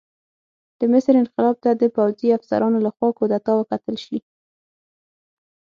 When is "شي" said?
4.05-4.17